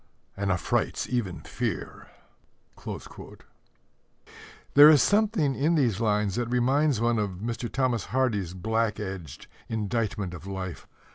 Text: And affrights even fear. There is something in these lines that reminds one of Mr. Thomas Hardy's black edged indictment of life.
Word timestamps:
And 0.35 0.51
affrights 0.51 1.07
even 1.07 1.41
fear. 1.41 2.07
There 4.73 4.89
is 4.89 5.03
something 5.03 5.53
in 5.53 5.75
these 5.75 5.99
lines 6.01 6.33
that 6.37 6.47
reminds 6.49 6.99
one 6.99 7.19
of 7.19 7.29
Mr. 7.37 7.71
Thomas 7.71 8.05
Hardy's 8.05 8.55
black 8.55 8.99
edged 8.99 9.45
indictment 9.69 10.33
of 10.33 10.47
life. 10.47 10.87